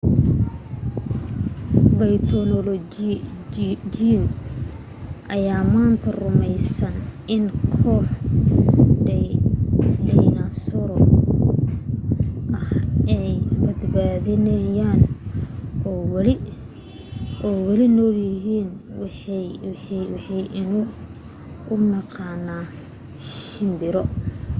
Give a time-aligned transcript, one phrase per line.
[1.97, 4.23] bayltonoloojiyiin
[5.35, 6.95] ayaa maanta rumaysan
[7.35, 7.43] in
[7.75, 8.07] koox
[9.05, 10.99] dhaynasooro
[12.59, 12.69] ah
[13.17, 13.29] ay
[13.63, 14.47] badbaadeen
[15.89, 16.01] oo
[17.67, 18.69] weli nool yihiin
[19.01, 20.79] waxaynu
[21.71, 22.65] u naqaanaa
[23.51, 24.03] shimbiro